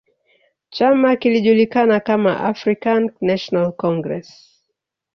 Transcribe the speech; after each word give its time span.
chama 0.75 1.11
kilijulikana 1.21 1.99
kama 1.99 2.33
African 2.51 3.01
National 3.27 3.71
Congress 3.81 4.29